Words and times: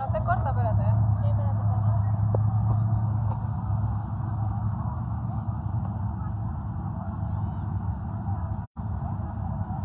no 0.00 0.08
se 0.08 0.24
corta, 0.24 0.50
espérate. 0.50 0.82
Sí, 0.82 1.28
espérate, 1.28 1.60
espérate. 1.60 2.00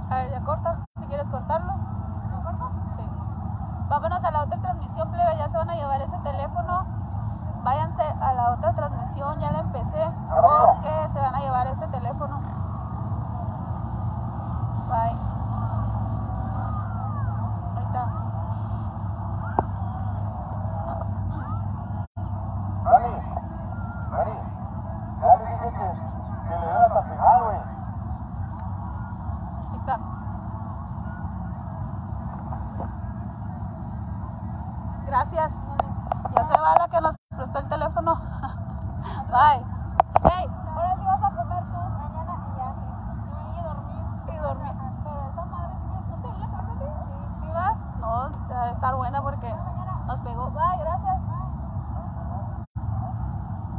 A 0.09 0.15
ver, 0.15 0.31
ya 0.31 0.41
corta. 0.41 0.78
Si 0.99 1.05
quieres 1.07 1.28
cortarlo. 1.28 1.73
¿Lo 2.31 2.43
corto? 2.43 2.71
Sí. 2.97 3.09
Vámonos 3.89 4.23
a 4.23 4.31
la 4.31 4.43
otra 4.43 4.62
transmisión, 4.62 5.11
plebe. 5.11 5.38
Ya 5.38 5.50
se 5.50 5.57
van 5.57 5.70
a 5.70 5.75
llevar 5.75 6.00
ese 6.01 6.18
teléfono. 6.20 6.86
Váyanse 7.63 8.04
a 8.04 8.34
la 8.34 8.52
otra 8.54 8.73
transmisión. 8.73 9.39
Ya 9.39 9.52
la 9.52 9.59
empecé. 9.59 10.13
Porque 10.29 11.09
se 11.11 11.20
van 11.20 11.36
a 11.36 11.39
llevar 11.39 11.68
este 11.68 11.88
teléfono. 11.88 12.39
Bye. 14.88 15.18
Ahorita. 17.75 18.04
Dani, 22.86 23.14
Dani, 24.11 24.36
ya 25.19 25.36
le 25.37 25.46
dije 25.50 25.69
que, 25.71 25.87
que 26.47 26.55
le 26.60 26.68
das 26.68 26.92
a 26.92 27.01
pegar, 27.01 27.43
güey. 27.43 27.57
Ahí 29.71 29.78
está. 29.79 29.96
Gracias. 35.08 35.52
Ya 36.36 36.45
se 36.45 36.61
va 36.61 36.75
la 36.78 36.88
que 36.89 37.02
nos 37.02 37.16
prestó 37.36 37.59
el 37.59 37.69
teléfono. 37.69 38.16
Bye. 39.31 39.66
Hey, 40.23 40.47
ahora 40.75 40.95
sí 40.95 41.05
vas 41.05 41.23
a 41.23 41.36
comer 41.36 41.64
tú. 41.64 41.80
Mañana 41.97 42.33
ya 42.58 42.67
sí. 42.73 42.86
Me 43.25 43.44
voy 43.45 43.58
a 43.58 43.64
dormir. 43.64 44.03
Y 44.28 44.38
dormir. 44.38 44.73
Pero 45.03 45.22
esa 45.30 45.45
madre 45.45 45.73
sí, 45.81 45.88
¿no 45.89 46.16
te 46.17 46.28
duele 46.28 46.39
la 46.39 46.47
cabeza 46.50 46.72
a 46.72 46.75
ti? 46.78 46.86
Sí. 46.86 47.16
¿Sí 47.42 47.47
va? 47.52 47.67
No, 48.00 48.30
debe 48.47 48.64
estar 48.75 48.95
buena 48.95 49.22
porque 49.22 49.53
nos 50.08 50.20
pegó. 50.22 50.52
Bye, 50.52 50.78
gracias. 50.80 51.17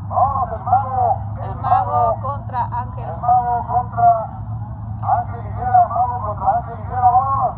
Vamos, 0.09 0.53
el 0.53 0.65
mago. 0.65 1.19
El 1.43 1.57
mago 1.57 2.21
contra 2.21 2.65
Ángel. 2.65 3.09
El 3.09 3.17
mago 3.21 3.67
contra 3.69 4.27
Ángel 5.03 5.47
Higuera, 5.47 5.89
mago 5.89 6.27
contra 6.27 6.57
Ángel 6.57 6.79
Higuera, 6.81 7.11
vamos. 7.11 7.55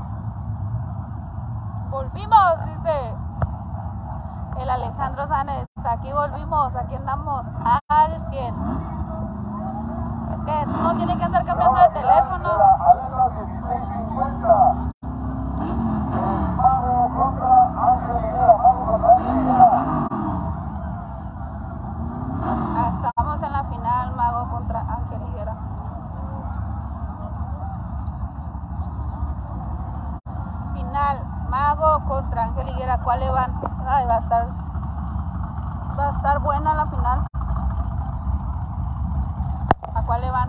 Volvimos, 1.90 2.64
dice 2.66 3.14
el 4.58 4.70
Alejandro 4.70 5.26
Sánchez. 5.28 5.66
Aquí 5.84 6.12
volvimos, 6.12 6.74
aquí 6.74 6.94
andamos 6.96 7.46
al 7.88 8.20
100. 8.30 8.54
Es 10.30 10.38
que 10.44 10.66
no 10.66 10.96
tiene 10.96 11.16
que 11.16 11.24
andar 11.24 11.44
cambiando 11.44 11.80
de 11.80 11.88
teléfono. 11.90 12.48
Aleta 12.50 13.28
1650. 13.28 14.72
El 15.60 16.56
mago 16.56 17.08
contra 17.16 17.62
Ángel 17.92 18.16
Higuera, 18.24 18.56
mago 18.56 18.84
contra 18.86 19.14
Ángel 19.14 19.36
Higuera. 19.40 19.70
Ah, 22.80 22.90
Estamos 22.94 23.42
en 23.42 23.52
la 23.52 23.64
final, 23.64 24.14
Mago 24.14 24.48
contra 24.50 24.80
Ángel 24.80 25.22
Higuera. 25.28 25.54
Final, 30.74 31.20
Mago 31.50 32.04
contra 32.08 32.44
Ángel 32.44 32.68
Higuera. 32.68 32.98
¿Cuál 32.98 33.20
le 33.20 33.30
van? 33.30 33.52
Ay, 33.86 34.06
va 34.06 34.14
a 34.14 34.18
estar. 34.18 34.48
Va 35.98 36.06
a 36.06 36.10
estar 36.10 36.40
buena 36.40 36.74
la 36.74 36.86
final. 36.86 37.24
¿A 39.94 40.02
cuál 40.04 40.20
le 40.20 40.30
van? 40.30 40.48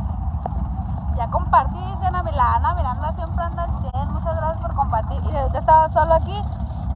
Ya 1.15 1.29
compartí, 1.29 1.79
dice 1.79 2.11
Ana. 2.59 2.73
Miranda 2.75 3.13
siempre 3.13 3.43
anda 3.43 3.63
al 3.63 3.69
100. 3.91 4.11
Muchas 4.13 4.35
gracias 4.35 4.59
por 4.59 4.75
compartir. 4.75 5.21
Y 5.23 5.35
ahorita 5.37 5.59
estaba 5.59 5.89
solo 5.89 6.13
aquí. 6.13 6.43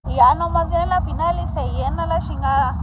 Y 0.07 0.15
ya 0.15 0.33
nomás 0.35 0.67
viene 0.69 0.85
la 0.87 1.01
final 1.01 1.39
y 1.39 1.47
se 1.53 1.69
llena 1.71 2.05
la 2.05 2.19
chingada. 2.19 2.75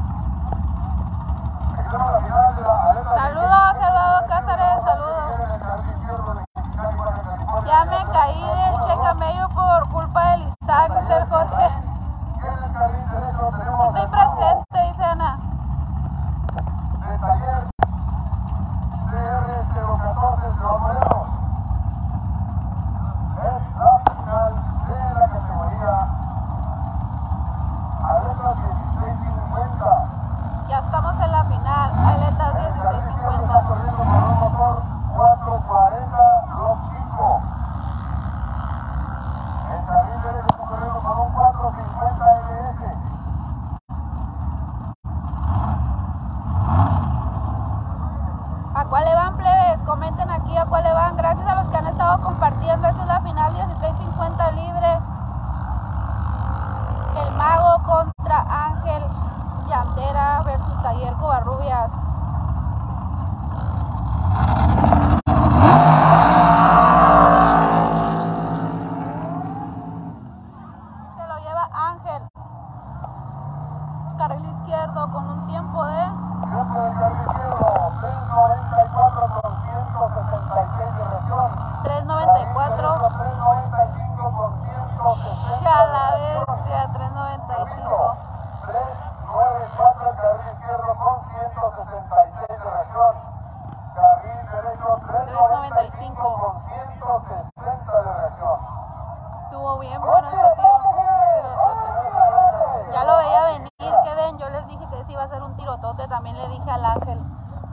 Saludos, 1.91 3.77
Salvador 3.81 4.27
Cáceres. 4.29 4.85
Saludos. 4.85 5.31
Ya 7.67 7.85
me 7.85 8.05
caí 8.13 8.43
del 8.43 8.81
che 8.81 8.97
camello 9.03 9.49
por 9.51 9.89
culpa 9.91 10.31
del 10.31 10.43
Isaac, 10.63 10.93
dice 11.01 11.17
el 11.19 11.29
Jorge. 11.29 11.67
Estoy 11.67 13.61
el 13.61 13.77
mago 13.77 13.93
presente, 14.11 14.83
dice 14.89 15.05
Ana. 15.05 15.39
de 17.11 17.19
taller 17.19 17.71
CR014 19.11 20.41
de 20.41 20.51
Romero. 20.63 21.27
Es 23.41 23.63
la 23.77 23.93
final 24.15 24.53
de 24.87 24.97
la 25.15 25.27
categoría 25.29 25.95
Aletas 28.09 28.57
1650. 28.57 30.09
Ya 30.69 30.79
estamos 30.79 31.15
en 31.21 31.31
la 31.33 31.45
final. 31.45 31.91
Aletas 32.07 32.55
El 32.55 32.81
carril 32.81 33.09
izquierdo 33.09 33.31
está 33.43 33.61
1650. 33.61 33.67
corriendo 33.67 33.97
con 33.97 34.07
un 34.09 34.41
motor 34.41 34.75
440 35.17 36.17
Block 36.55 36.79
5. 36.91 37.43
El 39.71 39.81
carril 39.87 40.19
derecho 40.23 40.47
está 40.51 40.65
corriendo 40.67 40.99
con 41.01 41.19
un 41.19 41.31
450 41.33 42.25
LS. 42.41 42.81
¿A 48.73 48.85
cuál 48.85 49.05
le 49.05 49.15
van, 49.15 49.37
plebes? 49.37 49.81
Le 50.71 50.93
van. 50.95 51.17
Gracias 51.17 51.47
a 51.47 51.55
los 51.57 51.69
que 51.69 51.77
han 51.77 51.87
estado 51.89 52.23
compartiendo. 52.23 52.89
Esta 52.89 53.03
es 53.03 53.07
la 53.09 53.21
final 53.21 53.53
1650 53.53 54.51
libre. 54.53 54.99
El 57.23 57.35
mago 57.37 57.83
contra 57.83 58.45
Ángel 58.49 59.05
Yandera 59.69 60.43
versus 60.43 60.83
Taller 60.83 61.13
Covarrubias. 61.15 61.91
Se 69.91 71.27
lo 71.27 71.37
lleva 71.39 71.69
Ángel. 71.73 72.29
Carril 74.19 74.45
izquierdo 74.57 75.11
con 75.13 75.29
un 75.31 75.47
tiempo 75.47 75.85
de 75.85 76.03
Tiempo 76.51 76.81
del 76.81 76.95
carril 76.99 77.21
izquierdo, 77.27 77.93
394 78.01 79.41
con 79.41 79.51
166 79.63 80.95
de 80.97 81.05
reacción. 81.05 81.49
394. 81.85 82.99
395 82.99 84.31
con 84.37 84.51
160 84.61 85.61
Ya 85.61 85.77
la 85.87 86.05
de 86.17 86.29
reacción. 86.35 86.57
bestia, 86.57 86.81
395. 86.93 88.17
394 88.67 90.11
el 90.11 90.17
carril 90.17 90.49
izquierdo 90.53 90.91
con 91.01 91.17
166 91.31 92.49
de 92.49 92.71
reacción. 92.71 93.15
Carril 93.95 94.41
derecho 94.51 94.89
395 95.07 96.41
con 96.41 96.55
160 96.67 97.93
de 98.03 98.13
reacción. 98.13 98.59
Estuvo 99.45 99.79
bien 99.79 100.01
bueno 100.01 100.29
ese 100.29 100.37
tiro. 100.37 100.49
tirotote. 100.57 101.01
Ya 102.93 103.05
lo 103.05 103.17
veía 103.19 103.45
venir, 103.45 103.71
que 103.79 104.15
ven, 104.15 104.39
yo 104.39 104.49
les 104.51 104.67
dije 104.67 104.85
que 104.89 105.05
sí 105.05 105.13
iba 105.13 105.23
a 105.23 105.29
ser 105.29 105.43
un 105.43 105.55
tirotote, 105.57 106.09
también 106.09 106.37
le 106.37 106.49
dije 106.49 106.69
al 106.71 106.85
ángel, 106.85 107.21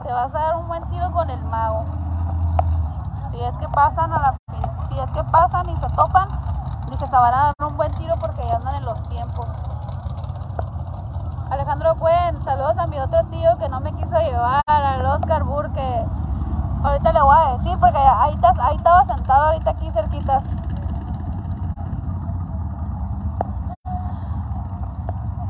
te 0.02 0.12
vas 0.12 0.32
a 0.34 0.38
dar 0.38 0.56
un 0.56 0.68
buen 0.68 0.87
con 1.12 1.30
el 1.30 1.42
mago. 1.44 1.84
Si 3.30 3.40
es 3.40 3.56
que 3.56 3.68
pasan 3.68 4.12
a 4.12 4.18
la 4.18 4.36
si 4.90 4.98
es 4.98 5.10
que 5.12 5.24
pasan 5.24 5.68
y 5.68 5.76
se 5.76 5.88
topan, 5.90 6.28
dije 6.90 7.06
se 7.06 7.12
van 7.12 7.34
a 7.34 7.42
dar 7.44 7.54
un 7.68 7.76
buen 7.76 7.92
tiro 7.92 8.14
porque 8.20 8.42
ya 8.46 8.56
andan 8.56 8.74
en 8.76 8.84
los 8.84 9.00
tiempos. 9.08 9.46
Alejandro 11.50 11.94
Cuen, 11.96 12.42
saludos 12.44 12.76
a 12.78 12.86
mi 12.88 12.98
otro 12.98 13.24
tío 13.30 13.56
que 13.58 13.68
no 13.68 13.80
me 13.80 13.92
quiso 13.92 14.18
llevar, 14.18 14.60
al 14.66 15.06
Oscar 15.06 15.44
Burr, 15.44 15.72
que 15.72 16.04
ahorita 16.84 17.12
le 17.12 17.22
voy 17.22 17.36
a 17.38 17.56
decir 17.56 17.78
porque 17.78 17.98
ahí, 17.98 18.36
ahí 18.60 18.76
estaba 18.76 19.04
sentado 19.06 19.46
ahorita 19.46 19.70
aquí 19.70 19.90
cerquitas. 19.90 20.44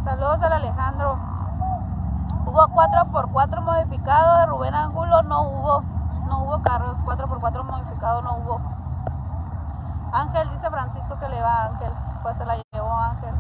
Saludos 0.05 0.43
al 0.43 0.53
Alejandro. 0.53 1.38
Hubo 2.59 2.67
4x4 2.75 3.63
modificado 3.63 4.39
de 4.39 4.47
Rubén 4.47 4.75
Angulo, 4.75 5.23
no 5.23 5.43
hubo. 5.43 5.81
No 6.27 6.41
hubo 6.41 6.61
carros, 6.61 6.97
4x4 7.07 7.63
modificado 7.63 8.21
no 8.23 8.35
hubo. 8.39 8.61
Ángel, 10.13 10.51
dice 10.51 10.69
Francisco 10.69 11.17
que 11.21 11.29
le 11.29 11.41
va 11.41 11.55
a 11.55 11.67
Ángel. 11.67 11.93
Pues 12.21 12.37
se 12.37 12.45
la 12.45 12.57
llevó 12.73 12.93
Ángel. 12.93 13.33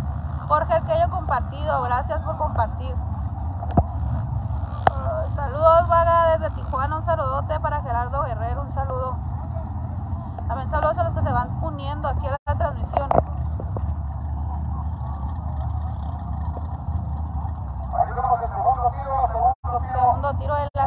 Jorge 0.47 0.73
Arquello 0.73 1.11
compartido, 1.11 1.82
gracias 1.82 2.20
por 2.20 2.37
compartir. 2.37 2.94
Saludos, 5.35 5.88
vaga, 5.88 6.38
desde 6.38 6.50
Tijuana, 6.50 6.99
un 6.99 7.03
saludote 7.03 7.59
para 7.59 7.82
Gerardo 7.82 8.23
Guerrero, 8.23 8.62
un 8.62 8.71
saludo. 8.71 9.17
También 10.47 10.71
saludos 10.71 10.97
a 10.97 11.03
los 11.03 11.14
que 11.14 11.23
se 11.23 11.32
van 11.32 11.59
uniendo 11.61 12.06
aquí 12.06 12.25
a 12.25 12.37
la 12.47 12.55
transmisión. 12.55 13.09
Aquí 18.00 18.12
tenemos 18.14 18.41
el 18.43 18.49
segundo 18.49 18.91
tiro, 18.91 19.59
segundo 19.93 20.27
tiro. 20.38 20.55
Segundo 20.55 20.69
tiro 20.69 20.69
de 20.75 20.77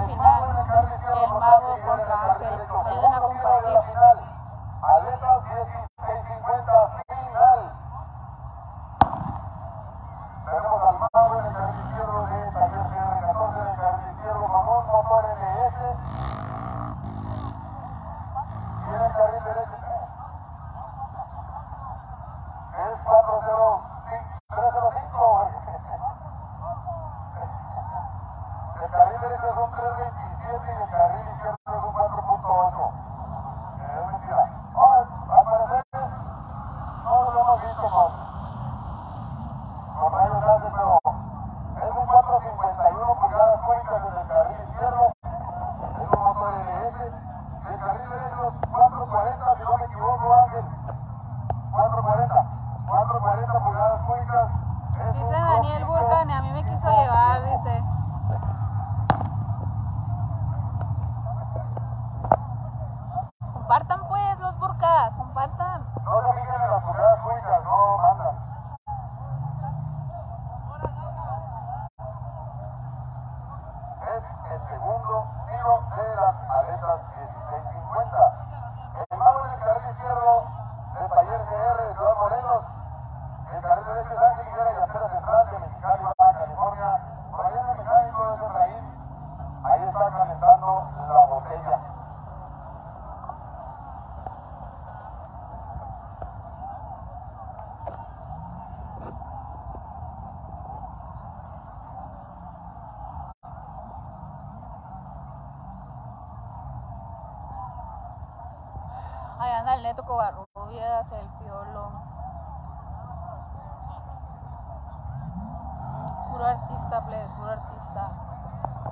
artista, 116.52 117.02
please, 117.06 117.30
puro 117.38 117.52
artista. 117.52 118.12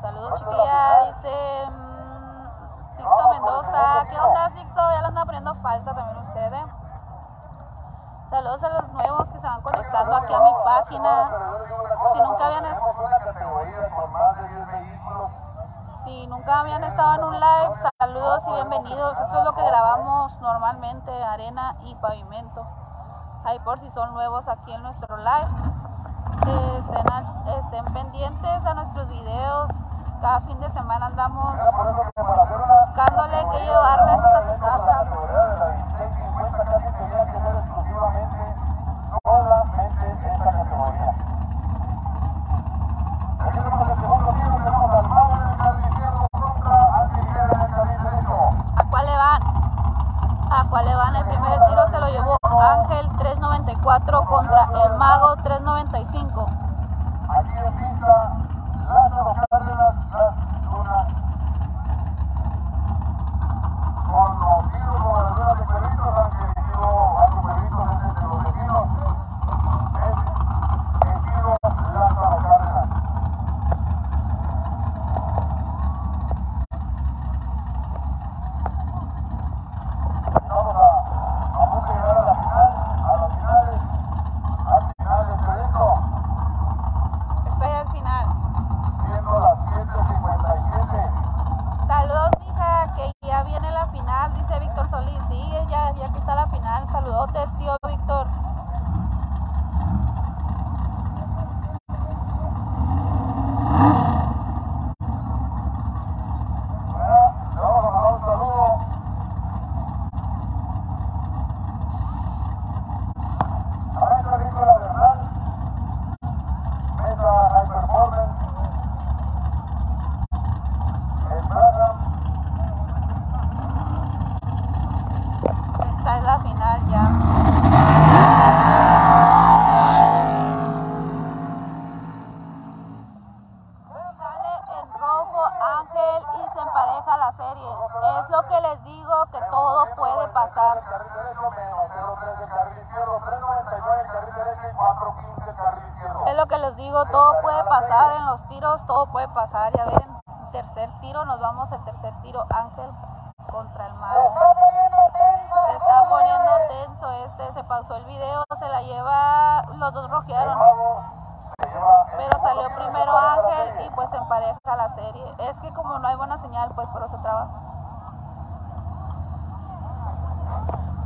Saludos, 0.01 0.33
chiquilla, 0.39 1.13
dice 1.13 1.69
mm, 1.69 2.95
Sixto 2.95 3.29
Mendoza. 3.31 4.05
¿Qué 4.09 4.19
onda, 4.19 4.49
Sixto? 4.49 4.81
Ya 4.91 5.01
lo 5.01 5.07
andan 5.07 5.25
poniendo 5.25 5.55
falta 5.55 5.93
también 5.93 6.17
ustedes. 6.17 6.53
¿eh? 6.53 6.65
Saludos 8.29 8.63
a 8.63 8.69
los 8.69 8.89
nuevos 8.93 9.25
que 9.25 9.39
se 9.39 9.47
van 9.47 9.61
conectando 9.61 10.15
aquí 10.15 10.33
a 10.33 10.39
mi 10.39 10.53
página. 10.63 11.31
Si 12.13 12.21
nunca 12.21 12.45
habían 12.45 12.65
si 16.05 16.27
nunca 16.27 16.59
habían 16.59 16.83
estado 16.83 17.15
en 17.15 17.23
un 17.23 17.33
live, 17.33 17.89
saludos 17.99 18.43
y 18.47 18.53
bienvenidos. 18.53 19.19
Esto 19.19 19.39
es 19.39 19.45
lo 19.45 19.53
que 19.53 19.63
grabamos 19.63 20.39
normalmente, 20.39 21.23
arena 21.23 21.75
y 21.83 21.95
pavimento. 21.95 22.65
Ahí 23.43 23.59
por 23.59 23.79
si 23.79 23.89
son 23.91 24.13
nuevos 24.13 24.47
aquí 24.47 24.73
en 24.73 24.83
nuestro 24.83 25.17
live. 25.17 25.49
Estén 26.79 27.11
estén 27.57 27.85
pendientes 27.93 28.65
a 28.65 28.73
nuestros 28.73 29.07
videos. 29.07 29.69
Cada 30.21 30.41
fin 30.41 30.59
de 30.59 30.69
semana 30.71 31.05
andamos 31.07 31.55
buscándole 31.55 33.45
que 33.51 33.65
llevarles 33.65 34.19
hasta 34.19 34.53
su 34.53 34.59
casa. 34.59 35.05
¿A 48.75 48.83
cuál 48.89 49.05
le 49.05 49.17
van? 49.17 49.41
¿A 50.51 50.65
cuál 50.69 50.85
le 50.85 50.95
van? 50.95 51.15
El 51.15 51.25
primer 51.25 51.65
tiro 51.65 51.87
se 51.87 51.99
lo 51.99 52.07
llevó 52.09 52.37
Ángel 52.59 53.09
394 53.17 54.21
contra 54.23 54.63
el 54.85 54.97
Mago 54.97 55.35
395. 55.43 56.68
Aquí 57.29 57.57
en 57.59 57.91
Isla, 57.91 58.37
Lázaro 58.87 59.35
Cárdenas, 59.49 59.95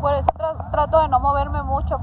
por 0.04 0.14
eso 0.16 0.30
trato 0.70 1.00
de 1.00 1.08
no 1.08 1.22
moverme 1.22 1.64
mucho. 1.64 1.98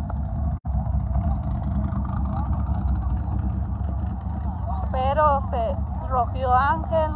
Pero 4.90 5.42
se 5.50 5.76
rompió 6.09 6.50
Ángel 6.50 7.12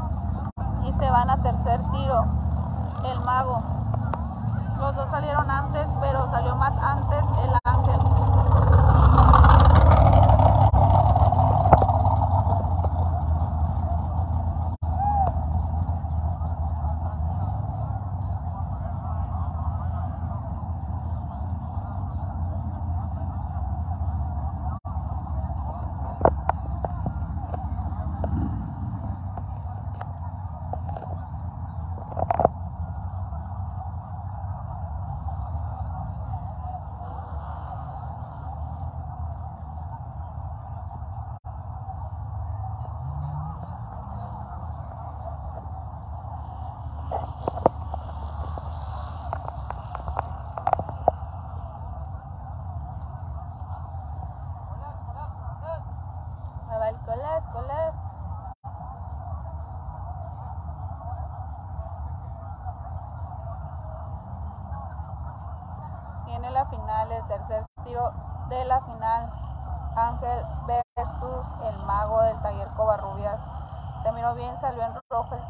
y 0.85 0.93
se 0.93 1.11
van 1.11 1.31
a 1.31 1.38
tercer 1.38 1.81
tiro, 1.91 2.25
el 3.03 3.19
mago. 3.21 3.62
Los 4.79 4.95
dos 4.95 5.09
salieron 5.11 5.50
antes, 5.50 5.87
pero 6.03 6.31
salió 6.31 6.55
más 6.57 6.75
antes 6.76 7.25
el 7.45 7.63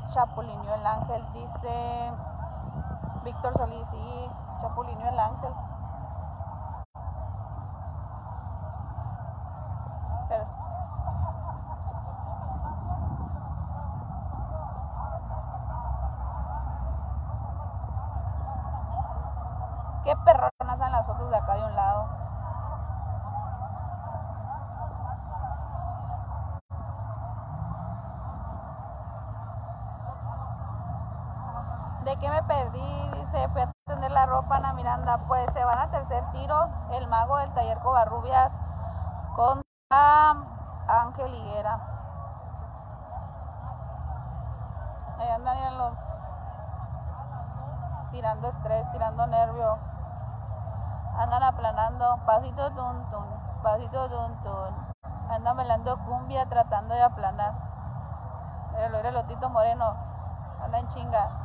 chapulineó 0.09 0.75
el 0.75 0.87
ángel, 0.87 1.33
dice 1.33 2.13
Víctor 3.23 3.57
Solís. 3.57 3.87
Sí, 3.91 4.31
chapulineó 4.61 5.09
el 5.09 5.19
ángel. 5.19 5.53
Pero 10.29 10.45
qué 20.05 20.15
perronas 20.25 20.79
son 20.79 20.93
las 20.93 21.07
fotos 21.07 21.31
de 21.31 21.37
acá 21.37 21.55
de 21.57 21.65
un 21.65 21.75
lado. 21.75 22.25
¿De 32.05 32.19
qué 32.19 32.29
me 32.29 32.43
perdí? 32.43 33.11
Dice, 33.13 33.49
fui 33.49 33.63
a 33.63 33.73
tender 33.87 34.11
la 34.11 34.27
ropa, 34.27 34.57
Ana 34.57 34.75
Miranda. 34.75 35.19
Pues 35.27 35.47
se 35.55 35.65
van 35.65 35.79
a 35.79 35.91
tercer 35.91 36.23
tiro. 36.33 36.69
El 36.91 37.09
mago 37.09 37.39
del 37.39 37.51
taller 37.55 37.79
Covarrubias 37.79 38.53
contra 39.35 40.31
Ángel 40.87 41.35
Higuera. 41.35 41.81
Ahí 45.19 45.31
andan 45.31 45.57
ya 45.57 45.71
los 45.71 45.99
tirando 48.11 48.49
estrés, 48.49 48.93
tirando 48.93 49.27
nervios. 49.27 49.81
Andan 51.17 51.43
aplanando, 51.43 52.19
pasito 52.27 52.71
tun 52.73 53.09
tun, 53.09 53.27
pasito 53.63 54.09
tun 54.11 54.43
tun. 54.43 54.95
Andan 55.31 55.57
bailando 55.57 55.97
cumbia 56.05 56.45
tratando 56.51 56.95
de 56.95 57.03
aplanar. 57.03 57.55
Míralo, 58.73 58.99
míralo, 58.99 59.25
Tito 59.25 59.49
Moreno. 59.49 59.97
Anda 60.63 60.81
en 60.81 60.89
chinga. 60.89 61.44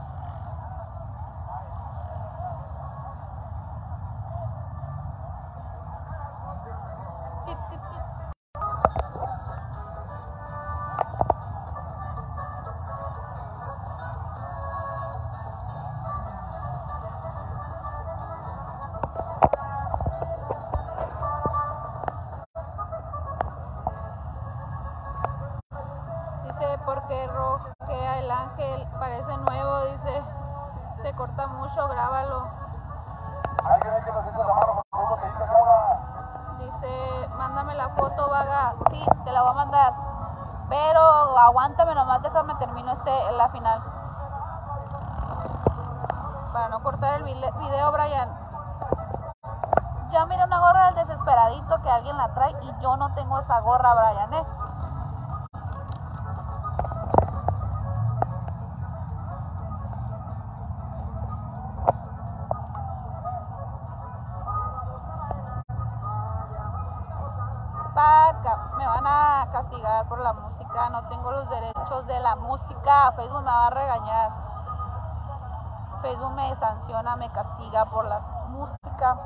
Dice, 26.60 26.78
porque 26.84 27.28
rojea 27.28 28.20
el 28.20 28.30
ángel, 28.30 28.86
parece 29.00 29.38
nuevo, 29.38 29.86
dice, 29.86 30.24
se 31.02 31.16
corta 31.16 31.48
mucho, 31.48 31.88
grábalo. 31.88 32.48
Dice, 36.58 37.30
mándame 37.38 37.76
la 37.76 37.88
foto, 37.90 38.30
vaga. 38.30 38.76
Sí, 38.92 39.06
te 39.24 39.32
la 39.32 39.42
voy 39.42 39.52
a 39.52 39.54
mandar. 39.54 39.94
Pero 40.68 41.00
aguántame 41.00 41.96
nomás, 41.96 42.22
déjame 42.24 42.54
termino 42.56 42.92
este, 42.92 43.32
la 43.32 43.48
final. 43.48 43.82
Para 46.52 46.68
no 46.68 46.84
cortar 46.84 47.22
el 47.22 47.24
video, 47.24 47.92
Brian. 47.94 48.38
Ya 50.12 50.26
mira 50.26 50.44
una 50.44 50.60
gorra 50.60 50.92
del 50.92 51.08
desesperadito 51.08 51.82
que 51.84 51.90
alguien 51.90 52.18
la 52.18 52.34
trae 52.34 52.54
y 52.64 52.82
yo 52.82 52.98
no 52.98 53.14
tengo 53.14 53.40
esa 53.40 53.62
gorra, 53.62 53.94
Brian, 53.94 54.34
¿eh? 54.34 54.59
Tengo 71.10 71.32
los 71.32 71.50
derechos 71.50 72.06
de 72.08 72.20
la 72.20 72.36
música, 72.36 73.12
Facebook 73.16 73.42
me 73.42 73.52
va 73.52 73.68
a 73.68 73.70
regañar. 73.72 74.32
Facebook 76.02 76.32
me 76.32 76.56
sanciona, 76.56 77.16
me 77.16 77.30
castiga 77.30 77.86
por 77.86 78.06
la 78.06 78.20
música. 78.48 79.18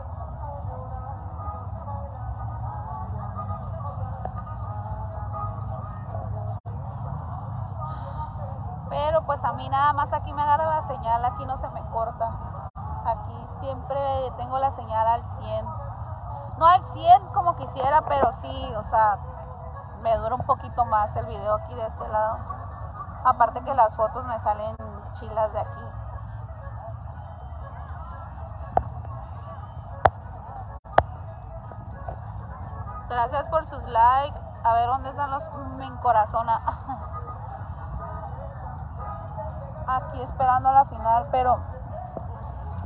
Pero 8.89 9.25
pues 9.25 9.43
a 9.43 9.53
mí 9.53 9.67
nada 9.69 9.93
más 9.93 10.11
aquí 10.13 10.33
me 10.33 10.41
agarra 10.41 10.65
la 10.65 10.87
señal, 10.87 11.25
aquí 11.25 11.45
no 11.45 11.57
se 11.57 11.69
me 11.69 11.81
corta. 11.89 12.31
Aquí 13.05 13.47
siempre 13.59 14.31
tengo 14.37 14.57
la 14.59 14.71
señal 14.71 15.07
al 15.07 15.23
100. 15.41 15.65
No 16.57 16.65
al 16.65 16.83
100 16.85 17.27
como 17.33 17.55
quisiera, 17.55 18.01
pero 18.03 18.31
sí, 18.33 18.73
o 18.77 18.83
sea, 18.85 19.19
me 20.03 20.15
dura 20.17 20.35
un 20.35 20.45
poquito 20.45 20.85
más 20.85 21.15
el 21.15 21.25
video 21.25 21.55
aquí 21.55 21.73
de 21.73 21.87
este 21.87 22.07
lado. 22.09 22.37
Aparte 23.23 23.63
que 23.63 23.73
las 23.73 23.95
fotos 23.95 24.25
me 24.25 24.37
salen 24.41 24.75
chilas 25.13 25.53
de 25.53 25.59
aquí. 25.61 25.81
Gracias 33.09 33.45
por 33.45 33.65
sus 33.67 33.81
likes. 33.83 34.37
A 34.65 34.73
ver 34.73 34.87
dónde 34.87 35.09
están 35.09 35.31
los 35.31 35.43
me 35.77 35.85
encorazona. 35.85 36.61
Aquí 39.87 40.21
esperando 40.21 40.71
la 40.71 40.85
final, 40.85 41.27
pero 41.31 41.59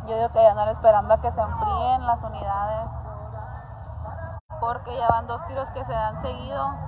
yo 0.06 0.16
digo 0.16 0.30
que 0.30 0.42
ya 0.42 0.56
no 0.56 0.64
esperando 0.64 1.14
a 1.14 1.22
que 1.22 1.32
se 1.32 1.40
enfríen 1.42 2.06
las 2.06 2.22
unidades. 2.24 2.90
Porque 4.60 4.98
ya 4.98 5.08
van 5.08 5.28
dos 5.28 5.46
tiros 5.48 5.70
que 5.70 5.86
se 5.86 5.94
dan 5.94 6.20
seguido. 6.22 6.87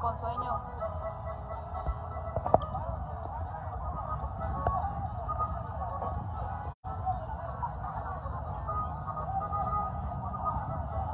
Con 0.00 0.18
sueño. 0.18 0.60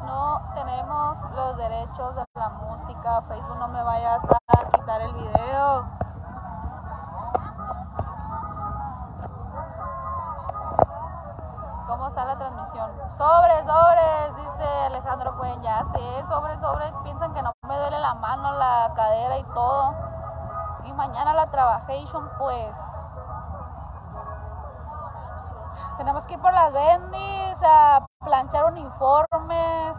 No 0.05 0.41
tenemos 0.55 1.19
los 1.35 1.57
derechos 1.57 2.15
de 2.17 2.25
la 2.35 2.49
música. 2.51 3.23
Facebook 3.23 3.59
no 3.59 3.69
me 3.69 3.83
vayas 3.83 4.23
a 4.25 4.71
quitar 4.71 5.01
el 5.01 5.15
video. 5.15 5.85
¿Cómo 11.87 12.09
está 12.09 12.25
la 12.25 12.37
transmisión? 12.37 12.91
Sobres, 13.11 13.65
sobres, 13.67 14.37
dice 14.37 14.69
Alejandro 14.87 15.37
Cuen. 15.39 15.63
Ya 15.63 15.85
sé, 15.95 16.25
sobres, 16.29 16.61
sobres. 16.61 16.93
Piensan 17.03 17.33
que 17.33 17.43
no 17.43 17.54
cadera 18.95 19.39
y 19.39 19.45
todo. 19.45 19.95
Y 20.85 20.93
mañana 20.93 21.35
la 21.35 21.51
trabajation, 21.51 22.31
pues. 22.39 22.77
Tenemos 25.97 26.27
que 26.27 26.35
ir 26.35 26.41
por 26.41 26.53
las 26.53 26.73
bendis, 26.73 27.57
a 27.65 28.07
planchar 28.21 28.65
uniformes, 28.67 29.97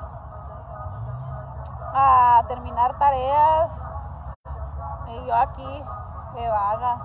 a 1.93 2.43
terminar 2.47 2.97
tareas. 2.97 3.71
Y 5.07 5.25
yo 5.25 5.35
aquí, 5.35 5.83
que 6.35 6.49
vaga. 6.49 6.97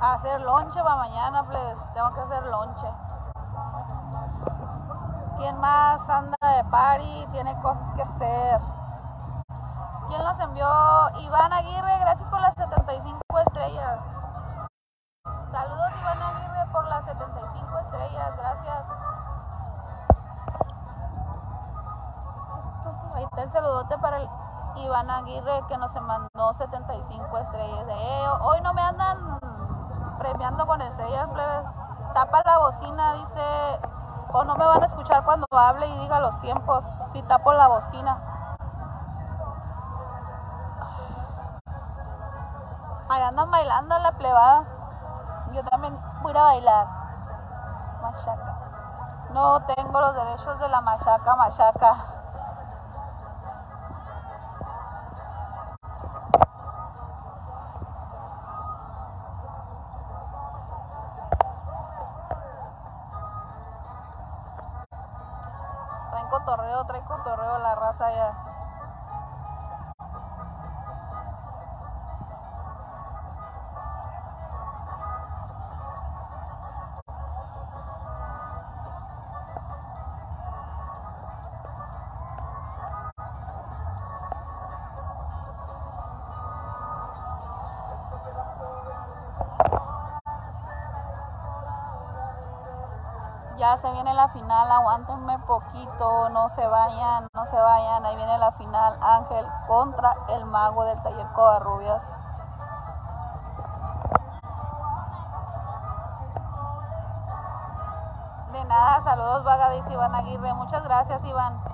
A 0.00 0.14
hacer 0.14 0.40
lonche 0.40 0.82
para 0.82 0.96
mañana, 0.96 1.44
pues. 1.44 1.92
Tengo 1.94 2.12
que 2.12 2.20
hacer 2.20 2.46
lonche. 2.46 2.92
¿Quién 5.36 5.58
más 5.60 6.08
anda 6.08 6.36
de 6.56 6.64
party? 6.64 7.26
Tiene 7.32 7.58
cosas 7.60 7.92
que 7.92 8.02
hacer. 8.02 8.73
¿Quién 10.08 10.24
los 10.24 10.38
envió? 10.38 10.66
Iván 11.20 11.52
Aguirre, 11.52 11.98
gracias 12.00 12.28
por 12.28 12.40
las 12.40 12.54
75 12.54 13.20
estrellas. 13.46 14.00
Saludos 15.50 15.92
Iván 16.00 16.22
Aguirre 16.22 16.66
por 16.72 16.86
las 16.88 17.04
75 17.04 17.78
estrellas, 17.78 18.32
gracias. 18.36 18.82
Ahí 23.14 23.24
está 23.24 23.42
el 23.42 23.50
saludote 23.50 23.98
para 23.98 24.16
el 24.18 24.28
Iván 24.76 25.08
Aguirre 25.08 25.62
que 25.68 25.78
nos 25.78 25.94
mandó 25.94 26.52
75 26.52 27.38
estrellas. 27.38 27.86
Eh, 27.88 28.26
hoy 28.42 28.60
no 28.60 28.74
me 28.74 28.82
andan 28.82 29.38
premiando 30.18 30.66
con 30.66 30.82
estrellas, 30.82 31.28
plebes. 31.32 31.64
Tapa 32.12 32.42
la 32.44 32.58
bocina, 32.58 33.14
dice 33.14 33.80
O 34.32 34.44
no 34.44 34.54
me 34.56 34.64
van 34.64 34.82
a 34.82 34.86
escuchar 34.86 35.24
cuando 35.24 35.46
hable 35.50 35.86
y 35.86 35.98
diga 35.98 36.20
los 36.20 36.38
tiempos, 36.40 36.84
si 37.12 37.22
tapo 37.22 37.52
la 37.52 37.68
bocina. 37.68 38.33
Ahí 43.14 43.22
andan 43.22 43.48
bailando 43.48 43.96
la 44.00 44.10
plebada. 44.10 44.64
Yo 45.52 45.62
también 45.62 45.96
voy 46.22 46.36
a 46.36 46.42
bailar. 46.42 46.86
Machaca. 48.02 48.58
No 49.30 49.60
tengo 49.66 50.00
los 50.00 50.16
derechos 50.16 50.58
de 50.58 50.68
la 50.68 50.80
machaca, 50.80 51.36
machaca. 51.36 51.96
Traen 66.10 66.28
cotorreo, 66.30 66.84
trae 66.84 67.04
cotorreo 67.04 67.58
la 67.58 67.76
raza 67.76 68.10
ya. 68.10 68.43
Se 93.80 93.90
viene 93.90 94.14
la 94.14 94.28
final, 94.28 94.70
aguántenme 94.70 95.38
poquito, 95.40 96.28
no 96.30 96.48
se 96.48 96.66
vayan, 96.66 97.26
no 97.34 97.44
se 97.46 97.60
vayan, 97.60 98.06
ahí 98.06 98.16
viene 98.16 98.38
la 98.38 98.52
final, 98.52 98.96
Ángel 99.02 99.44
contra 99.66 100.14
el 100.28 100.44
mago 100.46 100.84
del 100.84 101.02
taller 101.02 101.26
Covarrubias. 101.32 102.02
De 108.52 108.64
nada, 108.64 109.00
saludos 109.02 109.42
vaga, 109.42 109.70
dice 109.70 109.92
Iván 109.92 110.14
Aguirre, 110.14 110.54
muchas 110.54 110.84
gracias 110.84 111.22
Iván. 111.24 111.73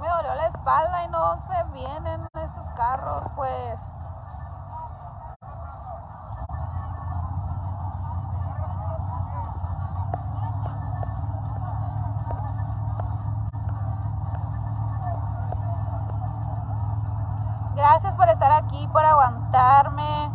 Me 0.00 0.08
dolió 0.08 0.34
la 0.34 0.46
espalda 0.48 1.04
y 1.04 1.08
no 1.08 1.36
se 1.46 1.64
vienen 1.72 2.28
estos 2.34 2.70
carros, 2.72 3.22
pues. 3.34 3.80
Gracias 17.74 18.14
por 18.16 18.28
estar 18.28 18.52
aquí, 18.52 18.88
por 18.88 19.04
aguantarme, 19.04 20.30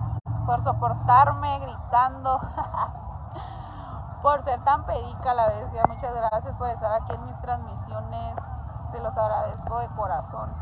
por 0.45 0.63
soportarme 0.63 1.59
gritando, 1.59 2.39
por 4.23 4.43
ser 4.43 4.63
tan 4.63 4.85
pedica 4.85 5.33
la 5.35 5.47
bestia. 5.47 5.83
Muchas 5.87 6.15
gracias 6.15 6.55
por 6.55 6.69
estar 6.69 6.91
aquí 6.93 7.13
en 7.13 7.25
mis 7.25 7.41
transmisiones. 7.41 8.40
Se 8.91 8.99
los 9.01 9.17
agradezco 9.17 9.79
de 9.79 9.87
corazón. 9.89 10.53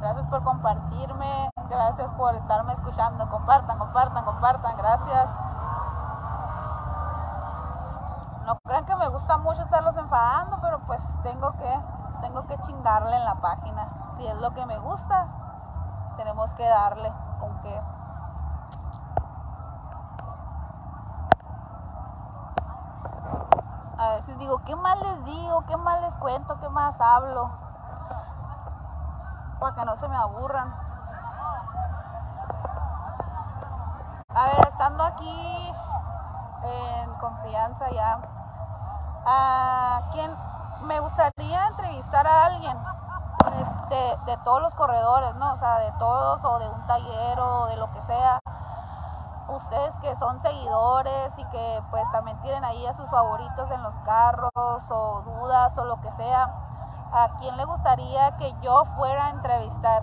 Gracias 0.00 0.26
por 0.28 0.44
compartirme, 0.44 1.50
gracias 1.68 2.08
por 2.14 2.34
estarme 2.34 2.72
escuchando. 2.74 3.28
Compartan, 3.28 3.78
compartan, 3.78 4.24
compartan. 4.24 4.76
Gracias. 4.76 5.28
No 8.46 8.58
crean 8.60 8.86
que 8.86 8.96
me 8.96 9.08
gusta 9.08 9.38
mucho 9.38 9.62
estarlos 9.62 9.96
enfadando, 9.96 10.58
pero 10.60 10.78
pues 10.86 11.02
tengo 11.22 11.52
que 11.52 11.82
tengo 12.20 12.46
que 12.46 12.58
chingarle 12.58 13.16
en 13.16 13.24
la 13.24 13.34
página. 13.36 13.88
Si 14.16 14.26
es 14.26 14.36
lo 14.40 14.52
que 14.52 14.64
me 14.66 14.78
gusta, 14.78 15.26
tenemos 16.16 16.52
que 16.54 16.66
darle 16.68 17.12
con 17.40 17.60
qué. 17.60 17.82
A 23.98 24.10
veces 24.10 24.37
digo, 24.48 24.62
¿qué 24.64 24.74
más 24.76 24.98
les 25.02 25.24
digo? 25.26 25.62
¿Qué 25.66 25.76
más 25.76 26.00
les 26.00 26.14
cuento? 26.14 26.58
¿Qué 26.58 26.68
más 26.70 26.98
hablo? 26.98 27.50
Para 29.60 29.74
que 29.74 29.84
no 29.84 29.94
se 29.94 30.08
me 30.08 30.16
aburran. 30.16 30.72
A 34.34 34.44
ver, 34.46 34.68
estando 34.68 35.04
aquí 35.04 35.74
en 36.62 37.14
confianza 37.16 37.90
ya, 37.90 38.20
¿a 39.26 40.00
quién 40.12 40.30
me 40.82 40.98
gustaría 41.00 41.66
entrevistar 41.66 42.26
a 42.26 42.46
alguien? 42.46 42.78
Este, 43.52 44.16
de 44.24 44.36
todos 44.44 44.62
los 44.62 44.74
corredores, 44.74 45.34
¿no? 45.34 45.52
O 45.52 45.56
sea, 45.58 45.78
de 45.78 45.92
todos 45.98 46.42
o 46.42 46.58
de 46.58 46.68
un 46.68 46.86
taller 46.86 47.38
o 47.38 47.66
de 47.66 47.76
lo 47.76 47.92
que 47.92 48.00
sea. 48.02 48.40
Ustedes 49.48 49.94
que 50.02 50.14
son 50.16 50.40
seguidores 50.40 51.32
y 51.38 51.44
que 51.46 51.82
pues 51.90 52.04
también 52.12 52.38
tienen 52.42 52.64
ahí 52.64 52.86
a 52.86 52.92
sus 52.92 53.08
favoritos 53.08 53.70
en 53.70 53.82
los 53.82 53.94
carros 54.04 54.50
o 54.90 55.22
dudas 55.22 55.76
o 55.78 55.84
lo 55.84 56.00
que 56.00 56.12
sea. 56.12 56.54
¿A 57.12 57.28
quién 57.38 57.56
le 57.56 57.64
gustaría 57.64 58.36
que 58.36 58.52
yo 58.60 58.84
fuera 58.96 59.26
a 59.26 59.30
entrevistar? 59.30 60.02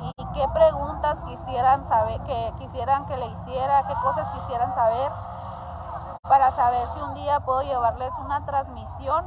¿Y 0.00 0.24
qué 0.34 0.48
preguntas 0.48 1.18
quisieran 1.26 1.86
saber, 1.86 2.20
que 2.22 2.54
quisieran 2.58 3.06
que 3.06 3.16
le 3.16 3.26
hiciera, 3.26 3.86
qué 3.86 3.94
cosas 3.94 4.26
quisieran 4.32 4.74
saber 4.74 5.12
para 6.22 6.50
saber 6.52 6.88
si 6.88 7.00
un 7.00 7.14
día 7.14 7.40
puedo 7.40 7.62
llevarles 7.62 8.12
una 8.18 8.44
transmisión 8.44 9.24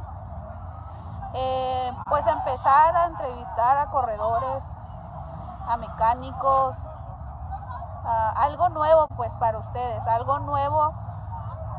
eh, 1.38 1.92
pues 2.08 2.26
empezar 2.26 2.96
a 2.96 3.06
entrevistar 3.06 3.78
a 3.78 3.90
corredores, 3.90 4.62
a 5.68 5.76
mecánicos, 5.76 6.76
a 8.06 8.30
algo 8.30 8.68
nuevo 8.70 9.08
pues 9.16 9.30
para 9.40 9.58
ustedes, 9.58 10.00
algo 10.06 10.38
nuevo 10.40 10.92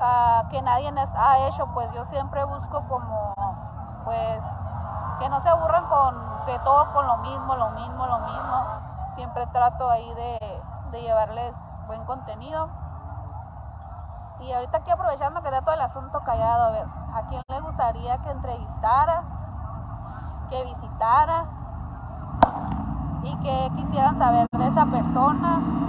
ah, 0.02 0.44
que 0.50 0.62
nadie 0.62 0.94
ha 1.16 1.38
hecho, 1.48 1.68
pues 1.74 1.90
yo 1.94 2.06
siempre 2.06 2.44
busco 2.44 2.84
como 2.88 3.34
pues 4.04 4.40
que 5.20 5.30
no 5.30 5.42
se 5.42 5.50
aburran 5.50 5.86
con 5.88 6.46
que 6.46 6.60
todo 6.60 6.94
con 6.94 7.08
lo 7.08 7.18
mismo, 7.18 7.56
lo 7.56 7.70
mismo, 7.72 8.06
lo 8.06 8.20
mismo. 8.20 8.64
Siempre 9.16 9.46
trato 9.48 9.90
ahí 9.90 10.14
de, 10.14 10.62
de 10.92 11.02
llevarles 11.02 11.56
buen 11.88 12.04
contenido. 12.06 12.70
Y 14.40 14.54
ahorita 14.54 14.78
aquí 14.78 14.92
aprovechando 14.92 15.42
que 15.42 15.48
está 15.48 15.62
todo 15.62 15.74
el 15.74 15.82
asunto 15.82 16.20
callado, 16.20 16.66
a 16.66 16.72
ver, 16.72 16.86
¿a 17.16 17.28
quién 17.28 17.42
le 17.50 17.60
gustaría 17.62 18.18
que 18.20 18.30
entrevistara? 18.30 19.24
que 20.50 20.64
visitara 20.64 21.46
y 23.24 23.36
que 23.38 23.72
quisieran 23.76 24.18
saber 24.18 24.48
de 24.52 24.68
esa 24.68 24.86
persona. 24.86 25.87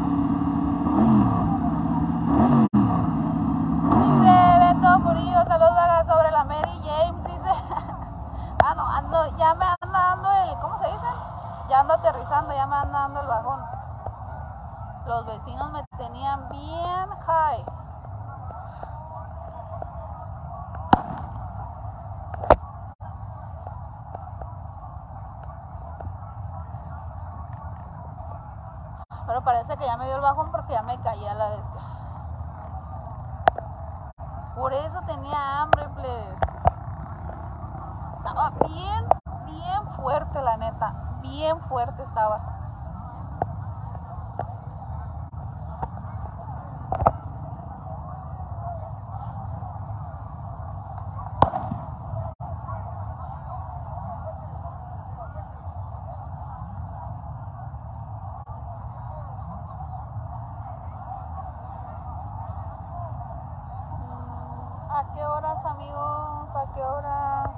Aterrizando, 11.99 12.55
ya 12.55 12.67
me 12.67 12.77
anda 12.77 12.99
dando 13.01 13.21
el 13.21 13.27
vagón. 13.27 13.61
Los 15.07 15.27
vecinos 15.27 15.73
me 15.73 15.83
tenían 15.97 16.49
bien 16.49 17.09
high. 17.27 17.65
Pero 29.27 29.45
parece 29.45 29.77
que 29.77 29.85
ya 29.85 29.97
me 29.97 30.07
dio 30.07 30.17
el 30.17 30.18
bajón 30.29 30.51
porque 30.51 30.73
ya 30.73 30.83
me 30.83 30.99
caía 31.01 31.35
la 31.35 31.49
bestia. 31.51 31.83
Por 34.55 34.73
eso 34.73 35.01
tenía 35.03 35.63
hambre. 35.63 35.89
Estaba 38.17 38.51
bien, 38.67 39.09
bien 39.47 39.93
fuerte, 39.93 40.43
la 40.43 40.57
neta. 40.57 40.93
Bien 41.23 41.59
fuerte 41.61 42.03
estaba. 42.03 42.59
¿A 64.99 65.05
qué 65.15 65.25
horas, 65.25 65.65
amigos? 65.65 66.57
¿A 66.57 66.73
qué 66.75 66.83
horas? 66.83 67.57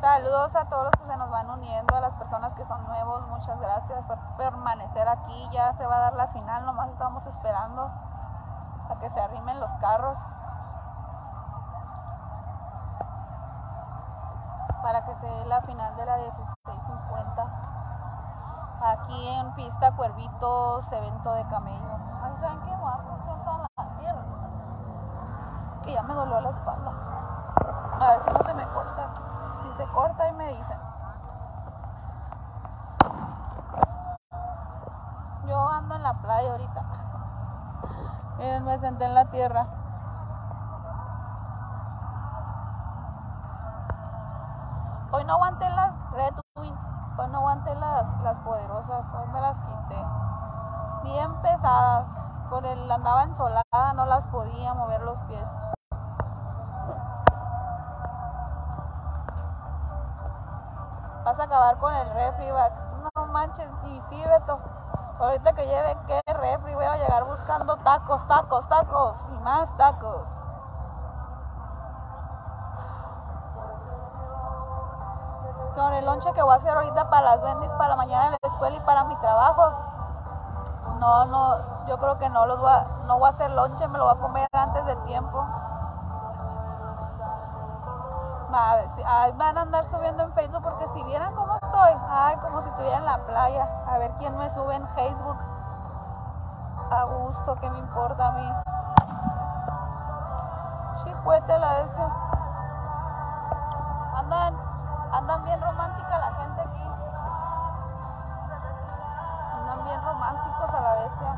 Saludos 0.00 0.56
a 0.56 0.64
todos 0.70 0.84
los 0.84 0.92
que 0.92 1.04
se 1.04 1.16
nos 1.18 1.28
van 1.28 1.50
uniendo, 1.50 1.94
a 1.94 2.00
las 2.00 2.14
personas 2.14 2.54
que 2.54 2.64
son 2.64 2.82
nuevos, 2.86 3.26
muchas 3.28 3.60
gracias 3.60 4.02
por 4.04 4.18
permanecer 4.38 5.06
aquí. 5.06 5.48
Ya 5.52 5.74
se 5.74 5.86
va 5.86 5.96
a 5.96 5.98
dar 5.98 6.14
la 6.14 6.28
final, 6.28 6.64
nomás 6.64 6.88
estamos 6.88 7.26
esperando 7.26 7.82
a 7.82 8.98
que 9.00 9.10
se 9.10 9.20
arrimen 9.20 9.60
los 9.60 9.70
carros 9.82 10.18
para 14.82 15.04
que 15.04 15.14
se 15.16 15.26
dé 15.26 15.44
la 15.44 15.60
final 15.60 15.94
de 15.96 16.06
la 16.06 16.16
1650. 16.16 17.64
Aquí 18.80 19.28
en 19.28 19.54
pista 19.56 19.94
Cuervitos, 20.74 20.92
evento 20.92 21.32
de 21.34 21.46
camello. 21.46 21.98
¿saben 22.40 22.60
qué? 22.64 22.76
Me. 22.76 22.84
Que 25.82 25.92
ya 25.92 26.02
me 26.02 26.14
dolió 26.14 26.40
la 26.40 26.50
espalda. 26.50 26.92
A 28.00 28.08
ver 28.08 28.22
si 28.24 28.30
no 28.32 28.42
se 28.42 28.54
me 28.54 28.66
corta. 28.66 29.08
Si 29.62 29.70
se 29.72 29.86
corta 29.92 30.28
y 30.28 30.32
me 30.32 30.48
dicen. 30.48 30.78
Yo 35.46 35.68
ando 35.68 35.94
en 35.94 36.02
la 36.02 36.14
playa 36.14 36.50
ahorita. 36.50 36.82
Miren, 38.38 38.64
me 38.64 38.78
senté 38.80 39.04
en 39.04 39.14
la 39.14 39.26
tierra. 39.26 39.66
Hoy 45.12 45.24
no 45.24 45.34
aguanté 45.34 45.70
las 45.70 46.10
Red 46.10 46.34
Wings. 46.56 46.84
Hoy 47.18 47.28
no 47.28 47.38
aguanté 47.38 47.74
las, 47.76 48.22
las 48.22 48.38
poderosas. 48.38 49.06
Hoy 49.14 49.28
me 49.28 49.40
las 49.40 49.56
quité. 49.60 50.04
Bien 51.04 51.34
pesadas. 51.42 52.10
Con 52.48 52.64
el 52.64 52.90
andaba 52.90 53.24
ensolada, 53.24 53.92
no 53.94 54.06
las 54.06 54.26
podía 54.26 54.72
mover 54.74 55.02
los 55.02 55.18
pies. 55.28 55.48
Vas 61.24 61.38
a 61.38 61.44
acabar 61.44 61.78
con 61.78 61.94
el 61.94 62.10
refri. 62.10 62.48
No 62.48 63.26
manches, 63.26 63.68
y 63.84 64.00
sí, 64.08 64.24
Beto. 64.26 64.58
Ahorita 65.20 65.52
que 65.52 65.66
lleve 65.66 65.96
qué 66.06 66.20
refri, 66.32 66.74
voy 66.74 66.84
a 66.84 66.96
llegar 66.96 67.24
buscando 67.24 67.76
tacos, 67.78 68.26
tacos, 68.26 68.66
tacos 68.68 69.28
y 69.28 69.42
más 69.42 69.76
tacos. 69.76 70.26
Con 75.74 75.92
el 75.92 76.04
lonche 76.06 76.32
que 76.32 76.42
voy 76.42 76.52
a 76.52 76.56
hacer 76.56 76.74
ahorita 76.74 77.10
para 77.10 77.36
las 77.36 77.42
bendis, 77.42 77.72
para 77.72 77.94
mañana 77.96 78.26
en 78.26 78.32
la 78.32 78.48
escuela 78.50 78.76
y 78.76 78.80
para 78.80 79.04
mi 79.04 79.16
trabajo. 79.16 79.93
No, 81.04 81.26
no, 81.26 81.86
yo 81.86 81.98
creo 81.98 82.18
que 82.18 82.30
no 82.30 82.46
los 82.46 82.58
voy 82.58 82.72
a, 82.72 82.86
no 83.04 83.18
voy 83.18 83.26
a 83.26 83.32
hacer 83.32 83.50
lonche, 83.50 83.86
me 83.88 83.98
lo 83.98 84.04
voy 84.04 84.14
a 84.14 84.20
comer 84.20 84.48
antes 84.54 84.86
de 84.86 84.96
tiempo. 85.04 85.38
A 88.50 88.76
ver, 88.76 88.88
si, 88.96 89.02
ay, 89.06 89.32
van 89.32 89.58
a 89.58 89.60
andar 89.60 89.84
subiendo 89.84 90.22
en 90.22 90.32
Facebook 90.32 90.62
porque 90.62 90.88
si 90.94 91.04
vieran 91.04 91.34
cómo 91.34 91.56
estoy, 91.56 91.90
ay, 92.08 92.36
como 92.36 92.62
si 92.62 92.70
estuviera 92.70 92.96
en 92.96 93.04
la 93.04 93.18
playa. 93.26 93.68
A 93.86 93.98
ver 93.98 94.12
quién 94.18 94.34
me 94.38 94.48
sube 94.48 94.74
en 94.74 94.88
Facebook. 94.94 95.36
A 96.90 97.04
gusto, 97.04 97.54
¿qué 97.60 97.70
me 97.70 97.80
importa 97.80 98.28
a 98.28 98.32
mí? 98.32 98.52
Chicuete 101.04 101.58
la 101.58 101.80
esa. 101.80 102.08
Andan, 104.16 104.56
andan 105.12 105.44
bien 105.44 105.60
romántica 105.60 106.18
la 106.18 106.32
gente 106.32 106.62
aquí. 106.62 106.90
Bien 109.82 110.00
románticos 110.04 110.74
a 110.74 110.80
la 110.80 110.94
bestia. 110.94 111.36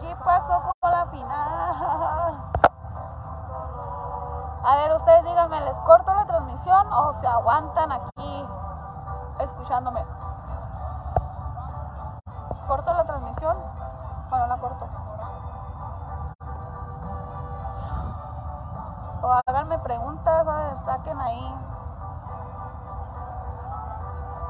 ¿Qué 0.00 0.16
pasó 0.24 0.62
con 0.80 0.90
la 0.90 1.06
final? 1.06 2.52
A 4.64 4.76
ver, 4.76 4.92
ustedes 4.96 5.24
díganme, 5.24 5.60
¿les 5.62 5.80
corto 5.80 6.14
la 6.14 6.26
transmisión 6.26 6.92
o 6.92 7.12
se 7.14 7.26
aguantan 7.26 7.90
aquí 7.90 8.48
escuchándome? 9.40 10.04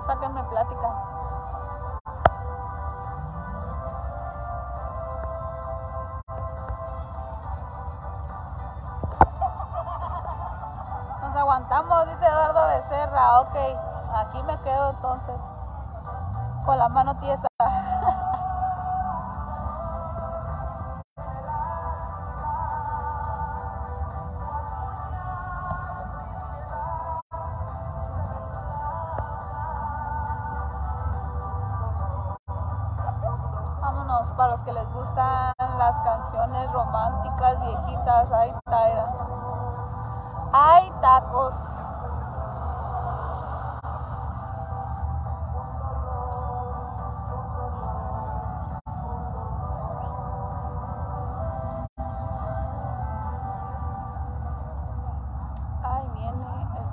Sáquenme 0.07 0.43
plática. 0.45 0.89
Nos 11.23 11.37
aguantamos, 11.37 12.07
dice 12.09 12.27
Eduardo 12.27 12.67
Becerra. 12.67 13.41
Ok, 13.41 13.57
aquí 14.17 14.43
me 14.43 14.59
quedo 14.61 14.91
entonces. 14.91 15.37
Con 16.65 16.79
la 16.79 16.89
mano 16.89 17.17
tiesa. 17.19 17.47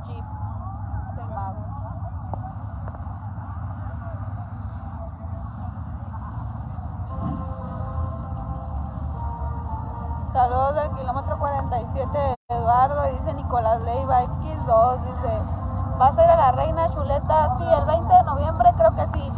Jeep 0.08 0.26
del 1.16 1.30
mago. 1.30 1.66
Saludos 10.34 10.76
del 10.76 10.90
kilómetro 10.92 11.38
47 11.40 12.36
Eduardo, 12.50 13.08
y 13.08 13.12
dice 13.12 13.34
Nicolás 13.34 13.82
Leiva 13.82 14.24
X2, 14.24 15.02
dice, 15.02 15.42
¿vas 15.98 16.18
a 16.18 16.24
ir 16.24 16.30
a 16.30 16.36
la 16.36 16.52
Reina 16.52 16.90
Chuleta? 16.90 17.58
Sí, 17.58 17.66
el 17.78 17.86
20 17.86 18.14
de 18.14 18.24
noviembre 18.24 18.70
creo 18.78 18.92
que 18.92 19.08
sí. 19.14 19.34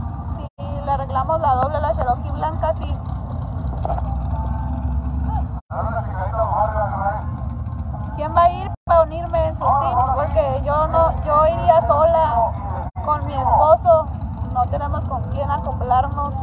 Si 0.57 0.81
le 0.85 0.91
arreglamos 0.91 1.41
la 1.41 1.53
doble, 1.55 1.79
la 1.79 1.95
Cherokee 1.95 2.31
blanca, 2.31 2.73
sí. 2.75 2.97
¿Quién 8.15 8.35
va 8.35 8.43
a 8.43 8.49
ir 8.51 8.71
para 8.85 9.03
unirme 9.03 9.47
en 9.47 9.57
sus 9.57 9.79
teams? 9.79 10.11
Porque 10.13 10.61
yo 10.63 10.87
no, 10.87 11.11
yo 11.23 11.47
iría 11.47 11.81
sola 11.87 12.51
con 13.11 13.25
mi 13.25 13.33
esposo. 13.33 14.07
No 14.53 14.65
tenemos 14.67 15.03
con 15.05 15.23
quién 15.31 15.49
acoplarnos. 15.51 16.33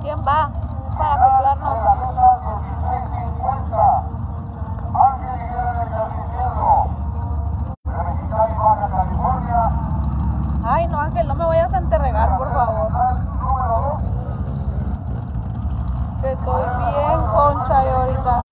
¿Quién 0.00 0.18
va 0.20 0.50
para 0.96 1.14
acoplarnos? 1.14 1.76
Ay, 10.64 10.86
no, 10.88 10.98
Ángel, 10.98 11.28
no 11.28 11.34
me 11.34 11.44
vayas 11.44 11.74
a 11.74 11.78
enterregar, 11.78 12.38
por 12.38 12.50
favor. 12.52 12.90
Número 13.40 13.80
2. 13.80 14.00
Que 16.22 16.32
estoy 16.32 16.62
bien 16.86 17.20
concha 17.34 17.84
yo 17.84 17.96
ahorita. 17.98 18.45